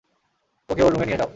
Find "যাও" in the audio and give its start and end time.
1.17-1.29